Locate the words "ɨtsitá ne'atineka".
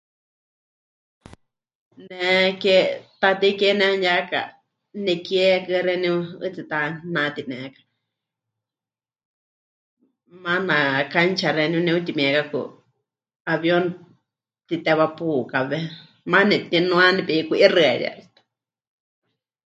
6.45-7.81